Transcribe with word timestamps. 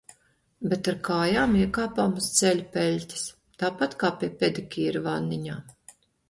Bet 0.69 0.87
ar 0.93 0.95
kājām 1.07 1.51
iekāpām 1.59 2.15
uz 2.21 2.29
ceļa 2.37 2.65
peļķes. 2.77 3.27
Tāpat 3.65 3.95
kā 4.05 4.11
pie 4.23 4.31
pedikīra 4.41 5.05
vanniņā. 5.11 5.61